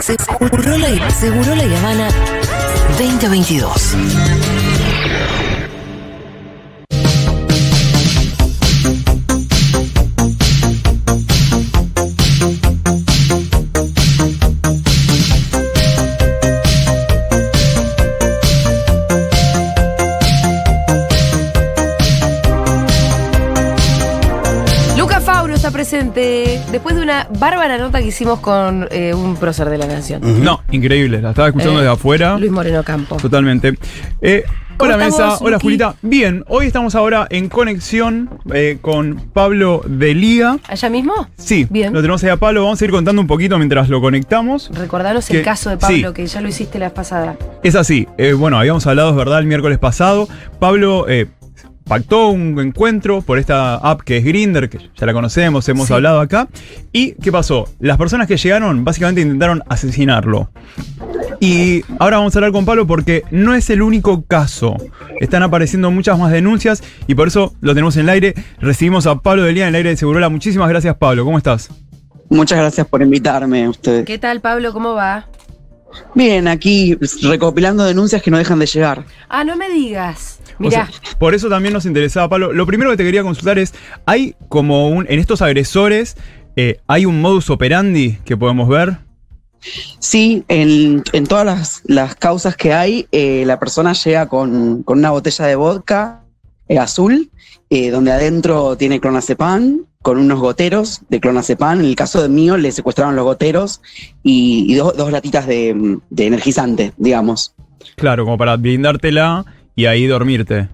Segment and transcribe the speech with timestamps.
[0.00, 2.08] Seguro la, Seguro la Habana
[2.98, 3.94] 2022.
[25.98, 30.22] Presente después de una bárbara nota que hicimos con eh, un prócer de la nación.
[30.42, 31.22] No, increíble.
[31.22, 32.36] La estaba escuchando Eh, desde afuera.
[32.36, 33.16] Luis Moreno Campo.
[33.18, 33.78] Totalmente.
[34.20, 34.42] Eh,
[34.76, 35.62] ¿Cómo hola estamos, Mesa, hola Luqui?
[35.66, 35.94] Julita.
[36.02, 40.58] Bien, hoy estamos ahora en conexión eh, con Pablo de Liga.
[40.66, 41.28] ¿Allá mismo?
[41.36, 41.92] Sí, Bien.
[41.92, 42.64] lo tenemos ahí a Pablo.
[42.64, 44.70] Vamos a ir contando un poquito mientras lo conectamos.
[44.74, 46.12] Recordanos Que- el caso de Pablo, sí.
[46.14, 47.36] que ya lo hiciste la vez pasada.
[47.62, 48.08] Es así.
[48.18, 50.26] eh, bueno, habíamos hablado, es verdad, el miércoles pasado.
[50.58, 51.28] Pablo eh,
[51.84, 55.92] pactó un encuentro por esta app que es Grinder, que ya la conocemos, hemos Sí.
[55.94, 56.48] hablado acá.
[56.92, 57.68] ¿Y qué pasó?
[57.80, 60.50] Las personas que llegaron básicamente intentaron asesinarlo.
[61.40, 64.76] Y ahora vamos a hablar con Pablo porque no es el único caso.
[65.20, 68.34] Están apareciendo muchas más denuncias y por eso lo tenemos en el aire.
[68.60, 70.28] Recibimos a Pablo Delía en el aire de Segurola.
[70.28, 71.24] Muchísimas gracias, Pablo.
[71.24, 71.68] ¿Cómo estás?
[72.30, 74.06] Muchas gracias por invitarme a ustedes.
[74.06, 74.72] ¿Qué tal, Pablo?
[74.72, 75.26] ¿Cómo va?
[76.14, 79.04] Bien, aquí recopilando denuncias que no dejan de llegar.
[79.28, 80.40] Ah, no me digas.
[80.58, 82.52] O Mirá, sea, por eso también nos interesaba, Pablo.
[82.52, 83.74] Lo primero que te quería consultar es,
[84.06, 86.16] ¿hay como un, en estos agresores,
[86.56, 88.98] eh, hay un modus operandi que podemos ver?
[89.98, 94.98] Sí, en, en todas las, las causas que hay, eh, la persona llega con, con
[94.98, 96.22] una botella de vodka
[96.68, 97.30] eh, azul,
[97.90, 101.80] donde adentro tiene clonazepam, con unos goteros de clonazepam.
[101.80, 103.80] En el caso de mío, le secuestraron los goteros
[104.22, 107.52] y, y dos, dos latitas de, de energizante, digamos.
[107.96, 109.44] Claro, como para blindártela
[109.76, 110.68] y ahí dormirte.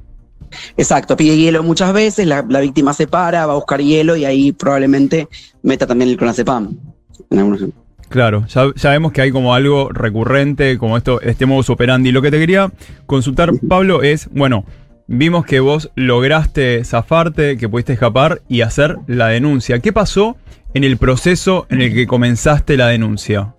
[0.76, 4.24] Exacto, pide hielo muchas veces, la, la víctima se para, va a buscar hielo y
[4.24, 5.28] ahí probablemente
[5.62, 6.76] meta también el clonazepam.
[7.30, 7.64] En algunos-
[8.08, 12.10] Claro, ya, ya vemos que hay como algo recurrente, como esto, este modus operandi.
[12.10, 12.72] Lo que te quería
[13.06, 14.64] consultar, Pablo, es, bueno,
[15.06, 19.78] vimos que vos lograste zafarte, que pudiste escapar y hacer la denuncia.
[19.78, 20.36] ¿Qué pasó
[20.74, 23.54] en el proceso en el que comenzaste la denuncia?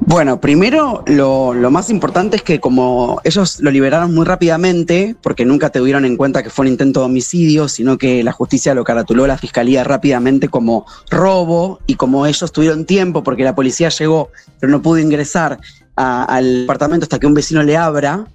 [0.00, 5.70] Bueno, primero lo, más importante es que como ellos lo liberaron muy rápidamente, porque nunca
[5.70, 9.26] tuvieron en cuenta que fue un intento de homicidio, sino que la justicia lo caratuló
[9.26, 14.30] la fiscalía rápidamente como robo y como ellos tuvieron tiempo, porque la policía llegó
[14.60, 15.58] pero no pudo ingresar
[15.96, 18.26] al departamento hasta que un vecino le abra,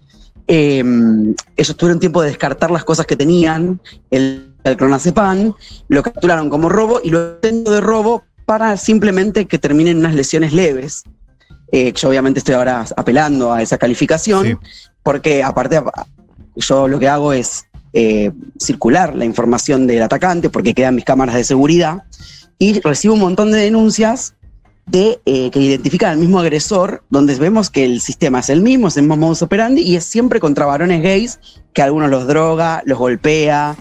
[0.47, 0.83] eh,
[1.55, 3.79] ellos tuvieron tiempo de descartar las cosas que tenían,
[4.09, 5.53] el, el clonazepam,
[5.87, 10.51] lo capturaron como robo y lo intento de robo para simplemente que terminen unas lesiones
[10.53, 11.03] leves.
[11.71, 14.53] Eh, yo obviamente estoy ahora apelando a esa calificación, Sí.
[15.03, 15.81] porque aparte
[16.55, 21.35] yo lo que hago es eh, circular la información del atacante, porque quedan mis cámaras
[21.35, 22.03] de seguridad,
[22.57, 24.35] y recibo un montón de denuncias
[24.85, 28.87] de, eh, que identifican al mismo agresor, donde vemos que el sistema es el mismo,
[28.87, 31.39] es el mismo modus operandi, y es siempre contra varones gays,
[31.73, 33.75] que algunos los droga, los golpea,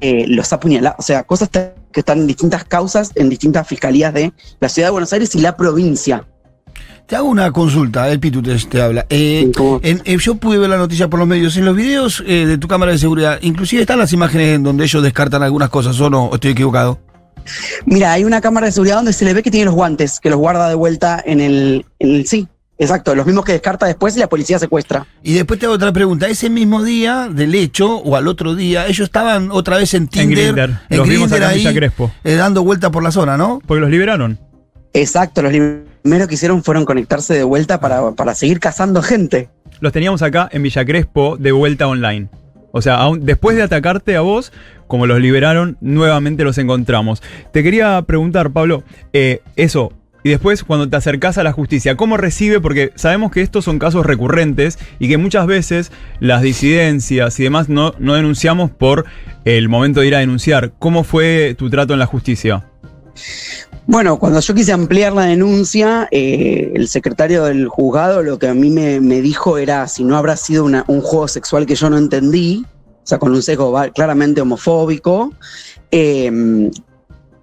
[0.00, 4.32] eh, los apuñala, o sea, cosas que están en distintas causas, en distintas fiscalías de
[4.60, 6.26] la ciudad de Buenos Aires y la provincia.
[7.06, 9.06] Te hago una consulta, el Pitu te, te habla.
[9.10, 9.52] Eh,
[9.82, 11.56] en- eh, yo pude ver la noticia por los medios.
[11.56, 14.84] En los videos eh, de tu cámara de seguridad, inclusive están las imágenes en donde
[14.84, 16.24] ellos descartan algunas cosas, ¿o no?
[16.26, 16.98] ¿O estoy equivocado?
[17.84, 20.30] Mira, hay una cámara de seguridad donde se le ve que tiene los guantes, que
[20.30, 24.16] los guarda de vuelta en el, en el sí, exacto, los mismos que descarta después
[24.16, 25.06] y la policía secuestra.
[25.22, 26.26] Y después te hago otra pregunta.
[26.26, 30.54] Ese mismo día del hecho, o al otro día, ellos estaban otra vez en Tinder.
[30.54, 30.80] Grindr.
[30.90, 32.10] en Los vimos Grindr en ahí, Villa Crespo.
[32.24, 33.62] eh, dando vuelta por la zona, ¿no?
[33.64, 34.40] Porque los liberaron.
[34.92, 35.52] Exacto, los
[36.06, 39.48] primeros que hicieron fueron conectarse de vuelta para, para seguir cazando gente.
[39.80, 42.28] Los teníamos acá en Villa Crespo de vuelta online.
[42.70, 44.52] O sea, aún después de atacarte a vos,
[44.86, 47.24] como los liberaron, nuevamente los encontramos.
[47.52, 49.92] Te quería preguntar, Pablo, eh, eso.
[50.22, 52.60] Y después, cuando te acercás a la justicia, ¿cómo recibe?
[52.60, 55.90] Porque sabemos que estos son casos recurrentes y que muchas veces
[56.20, 59.06] las disidencias y demás no, no denunciamos por
[59.44, 60.72] el momento de ir a denunciar.
[60.78, 62.64] ¿Cómo fue tu trato en la justicia?
[63.88, 68.54] Bueno, cuando yo quise ampliar la denuncia, eh, el secretario del juzgado lo que a
[68.54, 71.96] mí me, me dijo era si no habrá sido un juego sexual que yo no
[71.96, 75.32] entendí, o sea, con un sesgo claramente homofóbico,
[75.92, 76.70] eh,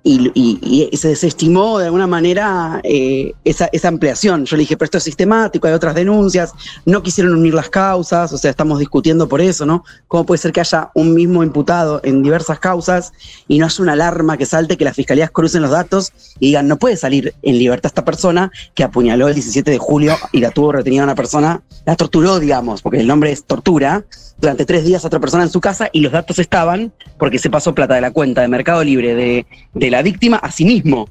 [0.03, 4.45] y, se desestimó de alguna manera eh, esa, ampliación.
[4.45, 6.51] Yo le dije, pero esto es sistemático, hay otras denuncias,
[6.85, 9.83] no quisieron unir las causas, o sea, estamos discutiendo por eso, ¿no?
[10.07, 13.13] ¿Cómo puede ser que haya un mismo imputado en diversas causas
[13.47, 16.67] y no haya una alarma que salte, que las fiscalías crucen los datos y digan,
[16.67, 20.51] no puede salir en libertad esta persona que apuñaló el 17 de julio y la
[20.51, 24.03] tuvo retenida una persona, la torturó, digamos, porque el nombre es tortura,
[24.37, 27.49] durante tres días a otra persona en su casa y los datos estaban porque se
[27.49, 29.45] pasó plata de la cuenta de Mercado Libre de
[29.93, 31.07] la víctima a sí mismo.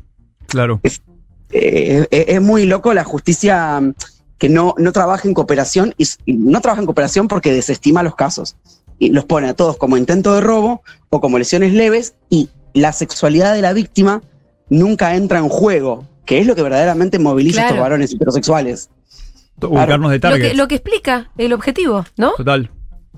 [0.46, 0.80] Claro.
[0.82, 3.94] eh, es, es muy loco la justicia mm,
[4.38, 8.56] que no, no trabaja en cooperación y, no trabaja en cooperación porque desestima los casos
[8.98, 12.92] y los pone a todos como intento de robo o como lesiones leves y la
[12.92, 14.20] sexualidad de la víctima
[14.68, 17.74] nunca entra en juego, que es lo que verdaderamente moviliza a Claro.
[17.74, 18.90] estos varones heterosexuales.
[19.60, 22.32] Ubicarnos de Lo que, lo que explica el objetivo, ¿no?
[22.32, 22.68] Total.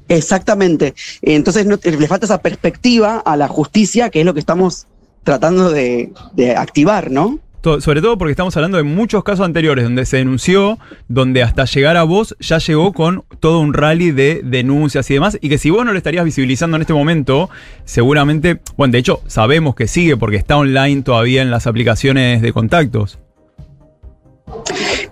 [0.08, 0.94] Exactamente.
[1.22, 4.86] Entonces no, le falta esa perspectiva a la justicia, que es lo que estamos
[5.24, 7.40] tratando de, de activar, ¿no?
[7.80, 10.78] Sobre todo porque estamos hablando de muchos casos anteriores donde se denunció,
[11.08, 15.38] donde hasta llegar a vos ya llegó con todo un rally de denuncias y demás,
[15.40, 17.48] y que si vos no lo estarías visibilizando en este momento,
[17.86, 22.52] seguramente, bueno, de hecho sabemos que sigue porque está online todavía en las aplicaciones de
[22.52, 23.18] contactos.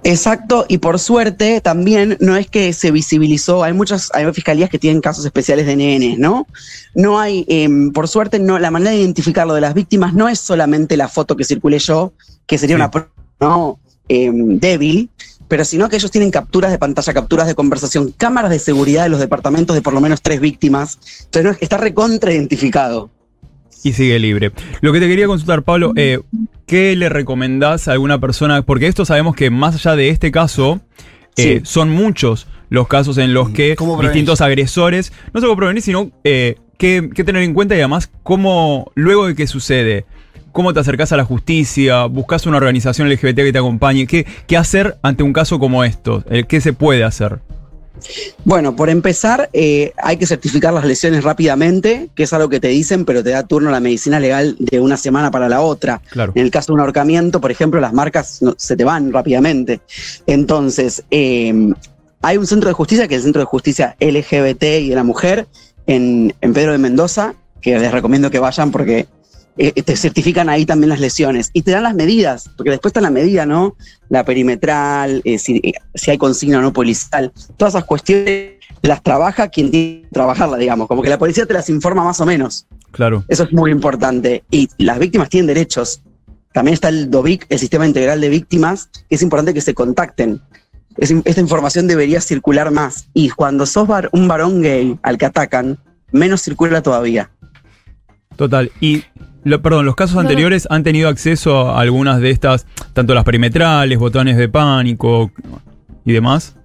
[0.04, 4.78] Exacto, y por suerte también no es que se visibilizó, hay muchas, hay fiscalías que
[4.78, 6.46] tienen casos especiales de nenes, ¿no?
[6.94, 10.40] No hay, em, por suerte, no, la manera de identificarlo de las víctimas no es
[10.40, 12.12] solamente la foto que circulé yo,
[12.46, 12.80] que sería Sí.
[12.80, 13.08] una prueba
[13.40, 13.78] ¿no?
[14.08, 15.10] Em, débil,
[15.48, 19.08] pero sino que ellos tienen capturas de pantalla, capturas de conversación, cámaras de seguridad de
[19.08, 20.98] los departamentos de por lo menos tres víctimas.
[21.24, 23.10] Entonces no es- está recontra identificado.
[23.82, 24.52] Y sigue libre.
[24.80, 26.20] Lo que te quería consultar, Pablo, eh,
[26.66, 28.62] ¿qué le recomendás a alguna persona?
[28.62, 30.80] Porque esto sabemos que más allá de este caso,
[31.36, 31.60] eh, Sí.
[31.64, 37.02] son muchos los casos en los que distintos agresores, no solo prevenir, sino eh, qué,
[37.02, 40.06] tener en cuenta y además cómo, luego de que sucede,
[40.52, 44.56] cómo te acercás a la justicia, buscas una organización LGBT que te acompañe, qué, qué
[44.56, 47.40] hacer ante un caso como esto, qué se puede hacer.
[48.44, 52.68] Bueno, por empezar, eh, hay que certificar las lesiones rápidamente, que es algo que te
[52.68, 56.00] dicen, pero te da turno la medicina legal de una semana para la otra.
[56.10, 56.32] Claro.
[56.34, 59.80] En el caso de un ahorcamiento, por ejemplo, las marcas no- se te van rápidamente.
[60.26, 61.72] Entonces, eh,
[62.22, 65.04] hay un centro de justicia, que es el Centro de Justicia LGBT y de la
[65.04, 65.46] Mujer,
[65.86, 69.06] en, en Pedro de Mendoza, que les recomiendo que vayan porque
[69.58, 73.00] eh, te certifican ahí también las lesiones y te dan las medidas, porque después está
[73.00, 73.76] la medida, ¿no?
[74.08, 78.52] La perimetral, eh, si, eh, si hay consigna o no policial, todas esas cuestiones
[78.82, 82.20] las trabaja quien tiene que trabajarlas, digamos, como que la policía te las informa más
[82.20, 82.66] o menos.
[82.90, 83.24] Claro.
[83.28, 84.42] Eso es muy importante.
[84.50, 86.02] Y las víctimas tienen derechos.
[86.52, 90.40] También está el DOVIC, el Sistema Integral de Víctimas, que es importante que se contacten.
[90.98, 93.06] Es- esta información debería circular más.
[93.14, 95.78] Y cuando sos var- un varón gay al que atacan,
[96.10, 97.30] menos circula todavía.
[98.36, 98.70] Total.
[98.80, 99.04] Y,
[99.44, 100.28] lo- perdón, los casos No, no.
[100.28, 105.30] anteriores han tenido acceso a algunas de estas, tanto las perimetrales, botones de pánico
[106.04, 106.56] y demás.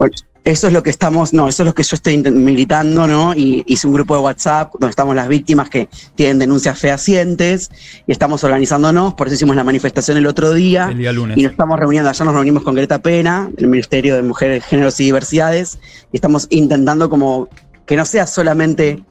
[0.44, 3.34] Eso es lo que estamos, no, eso es lo que yo estoy militando, ¿no?
[3.36, 7.70] Y hice un grupo de WhatsApp donde estamos las víctimas que tienen denuncias fehacientes
[8.08, 10.88] y estamos organizándonos, por eso hicimos la manifestación el otro día.
[10.90, 11.38] El día lunes.
[11.38, 14.98] Y nos estamos reuniendo, ayer nos reunimos con Greta Pena, el Ministerio de Mujeres, Géneros
[15.02, 15.80] y Diversidades,
[16.14, 17.50] y estamos intentando como
[17.86, 19.04] que no sea solamente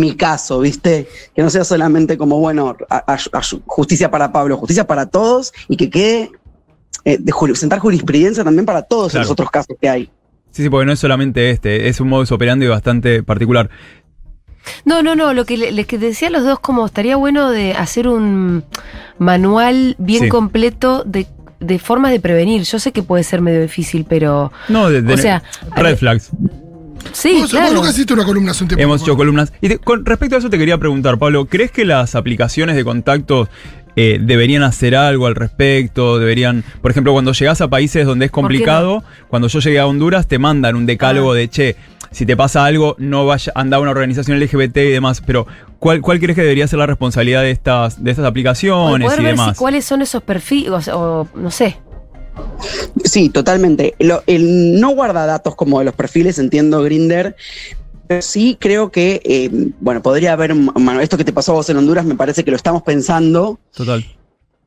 [0.00, 1.08] mi caso, ¿viste?
[1.34, 5.52] Que no sea solamente como, bueno, a- a- a- justicia para Pablo, justicia para todos
[5.68, 6.30] y que quede,
[7.04, 9.24] eh, de sentar jurisprudencia también para todos Claro.
[9.24, 10.10] los otros casos que hay.
[10.50, 13.70] Sí, sí, porque no es solamente este, es un modus operandi bastante particular.
[14.84, 17.50] No, no, no, lo que le- les que decía a los dos, como estaría bueno
[17.50, 18.64] de hacer un
[19.18, 20.28] manual bien Sí.
[20.28, 21.26] completo de,
[21.60, 22.62] de formas de prevenir.
[22.62, 25.42] Yo sé que puede ser medio difícil, pero No, de, de- O sea,
[25.76, 26.30] red flags.
[27.14, 27.72] Sí, vos, vos claro.
[27.74, 28.82] nunca hiciste una columna hace un tiempo.
[28.82, 29.52] Hemos hecho columnas.
[29.60, 32.84] Y te- con respecto a eso te quería preguntar, Pablo, ¿crees que las aplicaciones de
[32.84, 33.48] contactos
[33.96, 36.18] eh, deberían hacer algo al respecto?
[36.18, 39.78] Deberían, por ejemplo, cuando llegas a países donde es ¿Por qué complicado, cuando yo llegué
[39.78, 41.36] a Honduras te mandan un decálogo Ah.
[41.36, 41.76] de, che,
[42.10, 45.46] si te pasa algo, no vaya, anda a una organización LGBT y demás, pero
[45.80, 49.20] ¿cuál, cuál crees que debería ser la responsabilidad de estas, de estas O aplicaciones poder
[49.20, 49.58] y ver si- demás?
[49.58, 51.76] cuáles son esos perfiles, o, o no sé.
[53.04, 53.94] Sí, totalmente.
[53.98, 57.36] Lo- el no guarda datos como de los perfiles, entiendo Grinder.
[58.20, 59.50] Sí creo que, eh,
[59.80, 62.50] bueno, podría haber, bueno, esto que te pasó a vos en Honduras, me parece que
[62.50, 63.58] lo estamos pensando.
[63.74, 64.04] Total.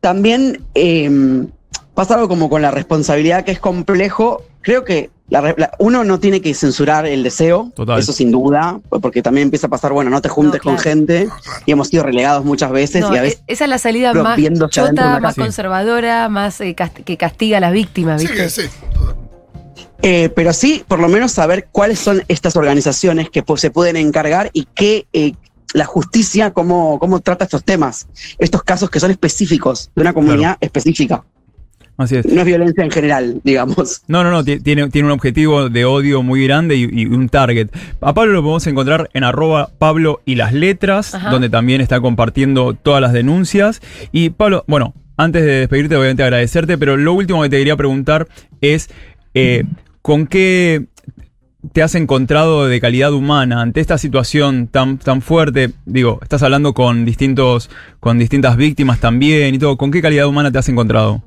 [0.02, 1.46] También eh,
[1.94, 4.44] pasa algo como con la responsabilidad que es complejo.
[4.62, 8.00] Creo que la re- la- uno no tiene que censurar el deseo, Total.
[8.00, 10.90] eso sin duda, porque también empieza a pasar, bueno, no te juntes No, con claro.
[10.90, 11.28] gente
[11.66, 14.14] y hemos sido relegados muchas veces No, y a e- veces esa es la salida
[14.14, 18.44] más chota, más conservadora, más eh, cast- que castiga a las víctimas, Sí, ¿viste?
[18.44, 18.62] que sí.
[20.04, 23.98] Eh, pero sí, por lo menos saber cuáles son estas organizaciones que pues, se pueden
[23.98, 25.34] encargar y qué eh,
[25.74, 28.08] la justicia, cómo, cómo trata estos temas,
[28.38, 31.24] estos casos que son específicos, de una comunidad específica.
[31.98, 32.26] Así es.
[32.28, 34.04] No es violencia en general, digamos.
[34.08, 37.28] No, no, no, ti- tiene, tiene un objetivo de odio muy grande y, y un
[37.30, 37.70] target.
[38.02, 41.32] A Pablo lo podemos encontrar en arroba Pablo y las letras, Ajá.
[41.32, 43.82] donde también está compartiendo todas las denuncias.
[44.12, 48.28] Y Pablo, bueno, antes de despedirte, obviamente agradecerte, pero lo último que te quería preguntar
[48.62, 48.90] es,
[49.34, 49.64] eh,
[50.04, 50.86] ¿con qué
[51.74, 55.72] te has encontrado de calidad humana ante esta situación tan, tan fuerte?
[55.86, 59.76] Digo, estás hablando con distintos, con distintas víctimas también y todo.
[59.78, 61.24] ¿Con qué calidad humana te has encontrado?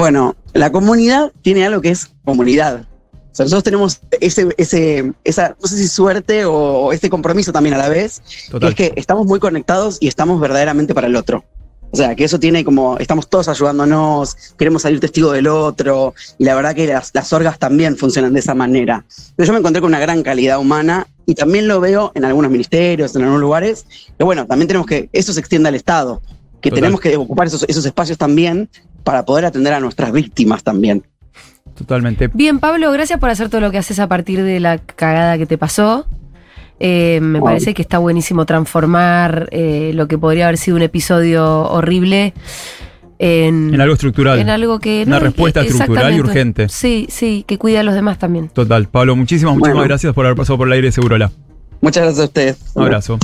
[0.00, 2.86] Bueno, la comunidad tiene algo que es comunidad.
[3.12, 7.74] O sea, nosotros tenemos ese, ese, esa, no sé si suerte o ese compromiso también
[7.74, 8.74] a la vez, Total.
[8.74, 11.44] que es que estamos muy conectados y estamos verdaderamente para el otro.
[11.90, 16.44] O sea, que eso tiene como, estamos todos ayudándonos, queremos salir testigo del otro, y
[16.44, 19.04] la verdad que las, las orgas también funcionan de esa manera.
[19.36, 22.50] Pero yo me encontré con una gran calidad humana y también lo veo en algunos
[22.50, 23.84] ministerios, en algunos lugares,
[24.16, 26.22] que bueno, también tenemos que, eso se extiende al Estado,
[26.62, 26.84] que Total.
[26.84, 28.70] tenemos que ocupar esos, esos espacios también
[29.04, 31.02] para poder atender a nuestras víctimas también.
[31.74, 32.28] Totalmente.
[32.32, 35.46] Bien, Pablo, gracias por hacer todo lo que haces a partir de la cagada que
[35.46, 36.06] te pasó.
[36.78, 37.44] Eh, me Ay.
[37.44, 42.32] parece que está buenísimo transformar eh, lo que podría haber sido un episodio horrible
[43.18, 44.38] en, En algo estructural.
[44.38, 45.04] en algo que...
[45.06, 46.68] Una no, respuesta que- estructural y urgente.
[46.70, 48.48] Sí, sí, que cuida a los demás también.
[48.48, 48.88] Total.
[48.88, 49.88] Pablo, muchísimas, muchísimas Bueno.
[49.88, 51.30] gracias por haber pasado por el aire de Segurola.
[51.82, 52.58] Muchas gracias a ustedes.
[52.74, 53.18] Un abrazo.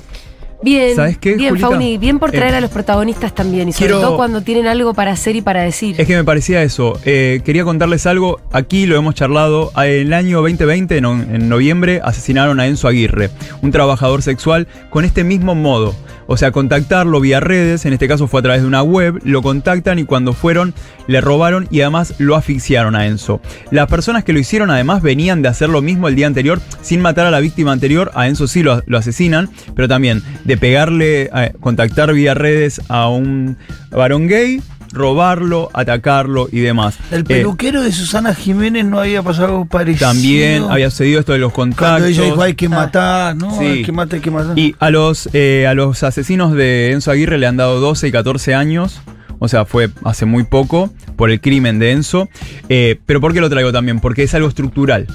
[0.62, 1.68] Bien, ¿Sabes qué, bien, Julita?
[1.68, 4.66] Fauni, bien por traer Eh, a los protagonistas también y sobre quiero- todo cuando tienen
[4.66, 5.94] algo para hacer y para decir.
[6.00, 6.98] Es que me parecía eso.
[7.04, 8.40] Eh, quería contarles algo.
[8.52, 9.70] Aquí lo hemos charlado.
[9.82, 13.30] El año 2020, no- en noviembre, asesinaron a Enzo Aguirre,
[13.62, 15.94] un trabajador sexual, con este mismo modo.
[16.26, 19.42] O sea, contactarlo vía redes, en este caso fue a través de una web, lo
[19.42, 20.74] contactan y cuando fueron
[21.06, 23.40] le robaron y además lo asfixiaron a Enzo.
[23.70, 27.00] Las personas que lo hicieron además venían de hacer lo mismo el día anterior sin
[27.00, 28.10] matar a la víctima anterior.
[28.14, 33.56] A Enzo sí lo, asesinan, pero también de pegarle, eh, contactar vía redes a un
[33.90, 34.60] varón gay,
[34.92, 36.98] robarlo, atacarlo y demás.
[37.10, 40.08] El Eh, peluquero de Susana Jiménez no había pasado algo parecido.
[40.08, 42.08] también había sucedido esto de los Cuando contactos.
[42.10, 43.56] ella dijo hay que matar, ¿no?
[43.58, 43.64] Sí.
[43.64, 44.58] Hay que matar, hay que matar.
[44.58, 48.12] Y a los, eh, a los asesinos de Enzo Aguirre le han dado 12 y
[48.12, 49.00] 14 años.
[49.38, 52.28] O sea, fue hace muy poco por el crimen de Enzo.
[52.70, 54.00] Eh, pero ¿por qué lo traigo también?
[54.00, 55.06] Porque es algo estructural.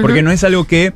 [0.00, 0.92] Porque no es algo que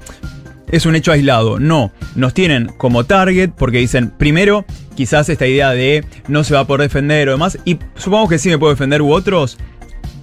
[0.70, 1.58] es un hecho aislado.
[1.58, 4.64] No, nos tienen como target porque dicen, primero,
[4.94, 7.58] quizás esta idea de no se va a poder defender o demás.
[7.64, 9.58] Y supongamos que sí me puedo defender u otros,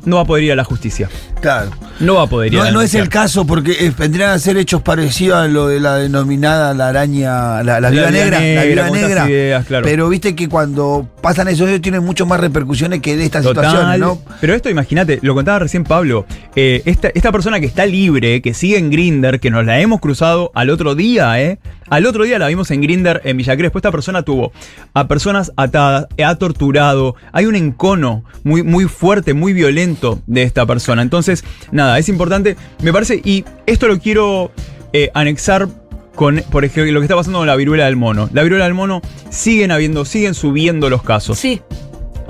[0.06, 1.10] no va a poder ir a la justicia.
[1.42, 1.72] claro.
[2.00, 4.30] No va a poder ir a No, la no es el caso porque eh, vendrían
[4.32, 8.40] a ser hechos parecidos a lo de la denominada la araña, la, la viuda negra,
[8.40, 9.30] la negra, estas negra.
[9.30, 9.86] ideas, claro.
[9.86, 13.82] Pero viste que cuando pasan esos hechos tienen mucho más repercusiones que de estas situaciones,
[13.82, 14.00] Total.
[14.00, 14.22] ¿no?
[14.40, 16.26] Pero esto, imagínate, lo contaba recién Pablo.
[16.56, 20.00] eh, esta, esta persona que está libre, que sigue en Grinder, que nos la hemos
[20.00, 21.60] cruzado al otro día, ¿eh?
[21.90, 23.80] Al otro día la vimos en Grinder en Villa Crespo.
[23.80, 24.52] Esta persona tuvo
[24.94, 27.16] a personas atadas, ha torturado.
[27.32, 31.02] Hay un encono muy, muy fuerte, muy violento de esta persona.
[31.02, 32.56] Entonces, nada, es importante.
[32.84, 34.52] Me parece, y esto lo quiero
[34.94, 35.68] eh, anexar
[36.16, 38.30] con, por ejemplo, lo que está pasando con la viruela del mono.
[38.34, 41.40] La viruela del mono siguen habiendo, siguen subiendo los casos.
[41.40, 41.62] Sí,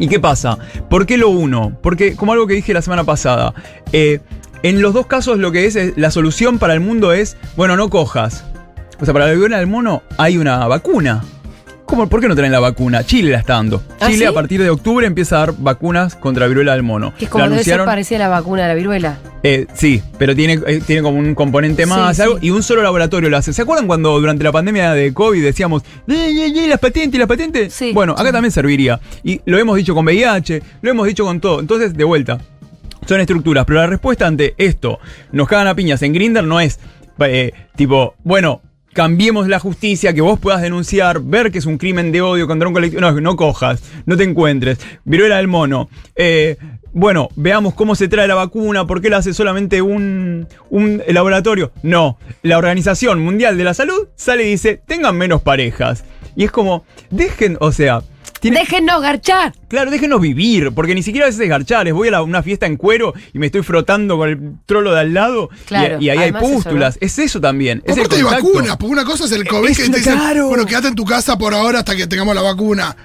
[0.01, 0.57] ¿Y qué pasa?
[0.89, 1.77] ¿Por qué lo uno?
[1.81, 3.53] Porque, como algo que dije la semana pasada,
[3.91, 4.21] eh,
[4.63, 7.75] en los dos casos lo que es, es- la solución para el mundo es, bueno,
[7.75, 8.45] no cojas.
[9.01, 11.21] O sea, para la viruela del mono hay una vacuna.
[11.89, 13.03] ¿Cómo, ¿Por qué no traen la vacuna?
[13.03, 13.81] Chile la está dando.
[13.99, 14.25] ¿Ah, Chile sí?
[14.25, 17.15] a partir de octubre empieza a dar vacunas contra la viruela del mono.
[17.17, 19.17] que es como La debe ser parecida a la vacuna de la viruela.
[19.41, 22.21] eh, sí, pero tiene, eh, tiene como un componente más sí.
[22.21, 23.53] algo, y un solo laboratorio lo hace.
[23.53, 27.27] ¿Se acuerdan cuando durante la pandemia de COVID decíamos, "Eh, eh, eh, las patentes, las
[27.27, 27.73] patentes?
[27.73, 27.91] Sí.
[27.91, 28.99] Bueno, acá también serviría.
[29.23, 31.59] Y lo hemos dicho con VIH, lo hemos dicho con todo.
[31.59, 32.37] Entonces, de vuelta,
[33.07, 33.65] son estructuras.
[33.65, 34.99] Pero la respuesta ante esto,
[35.31, 36.79] nos cagan a piñas en Grinder, no es
[37.21, 38.61] eh, tipo, bueno.
[38.93, 42.67] Cambiemos la justicia, que vos puedas denunciar, ver que es un crimen de odio contra
[42.67, 43.01] un colectivo.
[43.01, 44.79] No, no cojas, no te encuentres.
[45.05, 45.89] Viruela del mono.
[46.15, 46.57] Eh,
[46.91, 51.71] bueno, veamos cómo se trae la vacuna, por qué la hace solamente un, un laboratorio.
[51.83, 56.03] No, la Organización Mundial de la Salud sale y dice, tengan menos parejas.
[56.35, 58.01] Y es como, dejen, o sea,
[58.39, 59.53] tiene- ¡Déjennos garchar!
[59.67, 62.41] Claro, déjenos vivir, porque ni siquiera a veces es garchar, es voy a la- una
[62.43, 65.97] fiesta en cuero y me estoy frotando con el trolo de al lado y- Claro,
[65.99, 66.97] y, ahí hay además eso, pústulas.
[67.01, 67.81] Es eso también.
[67.85, 70.47] Es Aparte hay vacunas, porque una cosa es el COVID Es que te dicen, claro.
[70.47, 72.95] bueno, quédate en tu casa por ahora hasta que tengamos la vacuna.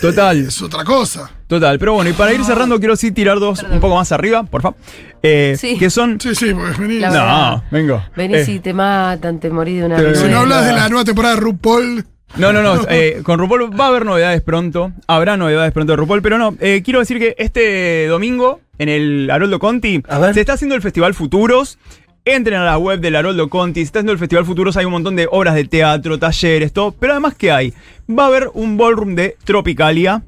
[0.00, 0.46] Total.
[0.46, 1.30] Es otra cosa.
[1.46, 4.44] Total, pero bueno, y para ir cerrando quiero sí tirar dos un poco más arriba,
[4.44, 4.78] por favor.
[5.22, 5.76] Eh, Sí.
[5.76, 6.18] Que son...
[6.20, 7.00] Sí, sí, pues vení.
[7.00, 8.02] La no, vengo.
[8.16, 11.04] Venís Eh, y te matan, te morís de una Si no hablas de la nueva
[11.04, 12.06] temporada de RuPaul,
[12.36, 12.82] No, no, no.
[12.88, 14.92] eh, con RuPaul va a haber novedades pronto.
[15.06, 16.54] Habrá novedades pronto de RuPaul, pero no.
[16.60, 21.14] eh, quiero decir que este domingo, en el Haroldo Conti, se está haciendo el Festival
[21.14, 21.78] Futuros.
[22.24, 23.80] Entren a la web del Haroldo Conti.
[23.80, 24.76] Se está haciendo el Festival Futuros.
[24.76, 26.92] Hay un montón de obras de teatro, talleres, todo.
[26.92, 27.72] Pero además, ¿qué hay?
[28.08, 30.22] Va a haber un ballroom de Tropicalia.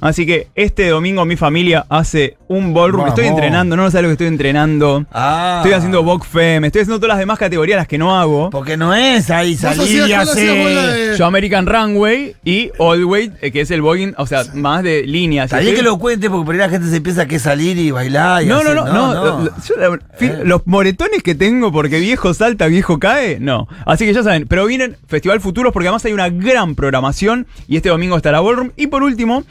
[0.00, 3.02] Así que este domingo mi familia hace un ballroom.
[3.02, 3.08] Vamos.
[3.18, 5.04] Estoy entrenando, no sabes lo que estoy entrenando.
[5.12, 5.56] Ah.
[5.62, 8.50] Estoy haciendo Vogue Fem, estoy haciendo todas las demás categorías las que no hago.
[8.50, 11.16] Porque no es ahí salir y ¿cuál hacías vos la hacer.
[11.16, 15.02] Yo American Runway y All Way, eh, que es el Boeing, o sea, más de
[15.04, 15.52] líneas.
[15.52, 17.90] Estoy- que lo cuente porque por ahí la gente se piensa que es salir y
[17.90, 19.14] bailar y No, no, hacer- no, no.
[19.14, 20.42] lo- lo- yo la- Eh.
[20.44, 23.66] Los moretones que tengo porque viejo salta, viejo cae, no.
[23.84, 27.76] Así que ya saben, pero vienen Festival Futuros porque además hay una gran programación y
[27.76, 28.70] este domingo estará Ballroom.
[28.76, 29.44] Y por último,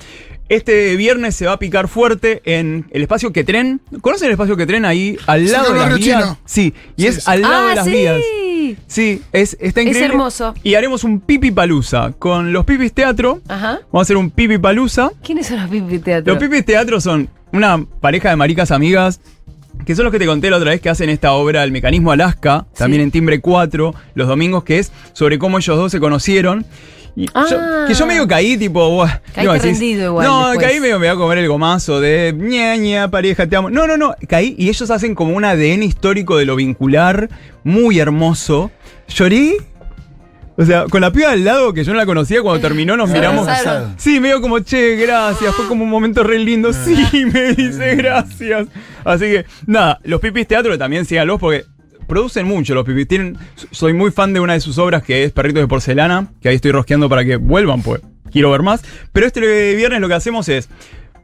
[0.50, 3.82] Este viernes se va a picar fuerte en el espacio que tren.
[4.02, 6.22] ¿Conocen el espacio que tren ahí al Sí, lado de las vías?
[6.24, 6.38] chino.
[6.46, 7.22] Sí, y Sí, es sí.
[7.26, 7.92] al lado ah, de las sí.
[7.92, 8.22] vías.
[8.88, 10.06] Sí, es, está increíble.
[10.06, 10.54] hermoso.
[10.64, 13.42] Y haremos un pipi palusa con los pipis teatro.
[13.48, 13.80] Ajá.
[13.92, 15.12] Vamos a hacer un pipi palusa.
[15.24, 16.34] ¿Quiénes son los pipi teatro?
[16.34, 19.20] Los pipis teatro son una pareja de maricas amigas.
[19.86, 22.12] Que son los que te conté la otra vez que hacen esta obra El Mecanismo
[22.12, 23.04] Alaska, también Sí.
[23.04, 26.66] en Timbre 4, los domingos, que es sobre cómo ellos dos se conocieron.
[27.20, 27.46] Y Ah.
[27.50, 27.58] yo-
[27.88, 29.04] que yo medio caí, tipo,
[29.54, 30.68] decir, rendido igual No, después.
[30.68, 33.72] caí medio me voy a comer el gomazo de ña, ña, pareja, te amo.
[33.72, 37.28] No, no, no, caí y ellos hacen como un ADN histórico de lo vincular,
[37.64, 38.70] muy hermoso.
[39.08, 39.58] Lloré.
[40.60, 43.10] O sea, con la piba al lado que yo no la conocía cuando terminó, nos
[43.14, 43.48] miramos.
[43.98, 45.56] Sí, medio como, che, gracias.
[45.56, 46.72] Fue como un momento re lindo.
[46.72, 46.96] Sí,
[47.34, 48.68] me dice gracias.
[49.04, 51.66] Así que, nada, los pipis teatro también síganlos porque
[52.08, 53.08] producen mucho los pipis.
[53.08, 53.38] Tienen,
[53.72, 56.56] soy muy fan de una de sus obras que es Perritos de Porcelana, que ahí
[56.56, 58.82] estoy rosqueando para que vuelvan, pues quiero ver más.
[59.14, 60.70] Pero este viernes lo que hacemos es.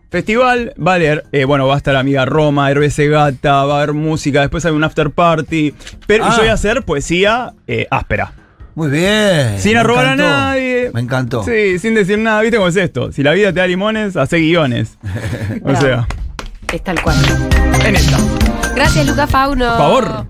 [0.10, 3.78] Festival, va a leer, eh, bueno, va a estar amiga Roma, Herbe Gata, va a
[3.82, 5.74] haber música, después hay un after party.
[6.06, 6.32] Pero y Ah.
[6.34, 8.32] yo voy a hacer poesía eh, áspera.
[8.76, 9.60] Muy bien.
[9.60, 10.92] Sin arrobar a nadie.
[10.94, 11.44] Me encantó.
[11.44, 12.42] Sí, sin decir nada.
[12.42, 13.12] ¿Viste cómo es esto?
[13.12, 14.98] Si la vida te da limones, hace guiones.
[15.64, 16.08] o sea,
[16.72, 17.16] Es tal cual.
[17.86, 18.18] en esta.
[18.76, 19.66] Gracias, Luca Fauno.
[19.70, 20.26] Por favor.